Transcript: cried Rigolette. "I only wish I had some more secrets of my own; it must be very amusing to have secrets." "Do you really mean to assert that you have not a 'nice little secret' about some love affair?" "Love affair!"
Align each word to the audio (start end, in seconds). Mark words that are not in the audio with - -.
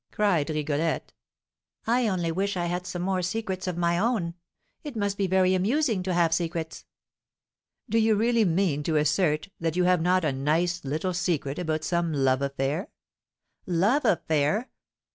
cried 0.11 0.49
Rigolette. 0.49 1.13
"I 1.85 2.07
only 2.07 2.31
wish 2.31 2.57
I 2.57 2.65
had 2.65 2.87
some 2.87 3.03
more 3.03 3.21
secrets 3.21 3.67
of 3.67 3.77
my 3.77 3.99
own; 3.99 4.33
it 4.83 4.95
must 4.95 5.15
be 5.15 5.27
very 5.27 5.53
amusing 5.53 6.01
to 6.01 6.13
have 6.15 6.33
secrets." 6.33 6.85
"Do 7.87 7.99
you 7.99 8.15
really 8.15 8.43
mean 8.43 8.81
to 8.81 8.95
assert 8.95 9.49
that 9.59 9.75
you 9.75 9.83
have 9.83 10.01
not 10.01 10.25
a 10.25 10.31
'nice 10.33 10.83
little 10.83 11.13
secret' 11.13 11.59
about 11.59 11.83
some 11.83 12.13
love 12.13 12.41
affair?" 12.41 12.87
"Love 13.67 14.03
affair!" 14.03 14.71